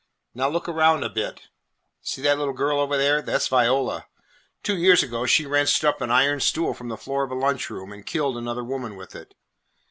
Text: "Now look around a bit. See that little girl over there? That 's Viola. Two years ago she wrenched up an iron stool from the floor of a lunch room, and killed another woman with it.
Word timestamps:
"Now 0.33 0.49
look 0.49 0.67
around 0.67 1.03
a 1.03 1.09
bit. 1.11 1.41
See 2.01 2.23
that 2.23 2.39
little 2.39 2.55
girl 2.55 2.79
over 2.79 2.97
there? 2.97 3.21
That 3.21 3.43
's 3.43 3.47
Viola. 3.47 4.07
Two 4.63 4.75
years 4.75 5.03
ago 5.03 5.27
she 5.27 5.45
wrenched 5.45 5.83
up 5.83 6.01
an 6.01 6.09
iron 6.09 6.39
stool 6.39 6.73
from 6.73 6.87
the 6.87 6.97
floor 6.97 7.23
of 7.23 7.29
a 7.29 7.35
lunch 7.35 7.69
room, 7.69 7.91
and 7.91 8.03
killed 8.03 8.35
another 8.35 8.63
woman 8.63 8.95
with 8.95 9.13
it. 9.15 9.35